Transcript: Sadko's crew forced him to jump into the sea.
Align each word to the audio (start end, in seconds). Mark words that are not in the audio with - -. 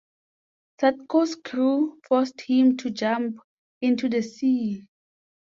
Sadko's 0.79 1.35
crew 1.35 1.99
forced 2.07 2.41
him 2.41 2.75
to 2.77 2.89
jump 2.89 3.37
into 3.81 4.09
the 4.09 4.23
sea. 4.23 4.87